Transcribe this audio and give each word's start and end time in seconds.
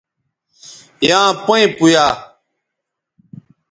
یاں 1.07 1.29
پیئں 1.45 1.67
پویا 1.77 2.05